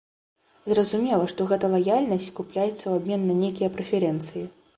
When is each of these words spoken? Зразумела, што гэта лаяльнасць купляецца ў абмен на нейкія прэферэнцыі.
Зразумела, 0.71 1.25
што 1.33 1.47
гэта 1.51 1.69
лаяльнасць 1.75 2.33
купляецца 2.41 2.75
ў 2.87 2.93
абмен 3.01 3.21
на 3.29 3.37
нейкія 3.45 3.69
прэферэнцыі. 3.79 4.43